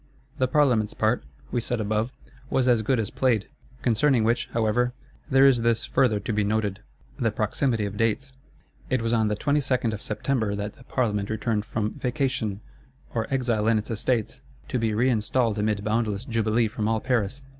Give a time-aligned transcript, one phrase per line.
[0.39, 2.11] The Parlements part, we said above,
[2.49, 3.47] was as good as played.
[3.83, 4.93] Concerning which, however,
[5.29, 6.79] there is this further to be noted:
[7.19, 8.33] the proximity of dates.
[8.89, 12.61] It was on the 22nd of September that the Parlement returned from "vacation"
[13.13, 17.43] or "exile in its estates;" to be reinstalled amid boundless jubilee from all Paris.